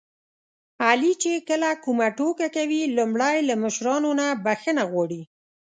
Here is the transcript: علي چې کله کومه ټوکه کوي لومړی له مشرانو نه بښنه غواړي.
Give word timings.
علي 0.87 1.13
چې 1.21 1.31
کله 1.49 1.69
کومه 1.83 2.07
ټوکه 2.17 2.47
کوي 2.55 2.81
لومړی 2.97 3.37
له 3.49 3.55
مشرانو 3.63 4.09
نه 4.19 4.27
بښنه 4.45 4.83
غواړي. 4.91 5.21